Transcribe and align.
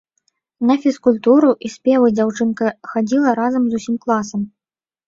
На 0.69 0.77
фізкультуру 0.85 1.51
і 1.69 1.71
спевы 1.75 2.07
дзяўчынка 2.17 2.75
хадзіла 2.95 3.39
разам 3.45 3.63
з 3.71 3.83
усім 3.83 3.95
класам. 4.09 4.41